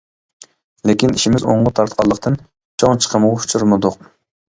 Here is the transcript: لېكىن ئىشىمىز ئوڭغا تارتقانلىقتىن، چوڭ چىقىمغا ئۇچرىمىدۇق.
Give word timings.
لېكىن 0.91 1.13
ئىشىمىز 1.19 1.45
ئوڭغا 1.51 1.75
تارتقانلىقتىن، 1.81 2.41
چوڭ 2.85 3.07
چىقىمغا 3.07 3.41
ئۇچرىمىدۇق. 3.41 4.05